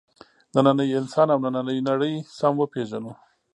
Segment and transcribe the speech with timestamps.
[0.53, 3.13] نننی انسان او نننۍ نړۍ سم وپېژنو.